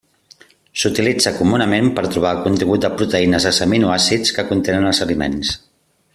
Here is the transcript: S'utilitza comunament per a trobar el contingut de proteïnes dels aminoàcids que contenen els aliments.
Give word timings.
S'utilitza 0.83 1.33
comunament 1.41 1.91
per 1.99 2.05
a 2.07 2.11
trobar 2.15 2.31
el 2.37 2.41
contingut 2.47 2.85
de 2.87 2.91
proteïnes 3.03 3.47
dels 3.49 3.61
aminoàcids 3.67 4.35
que 4.39 4.47
contenen 4.55 4.93
els 4.95 5.05
aliments. 5.07 5.55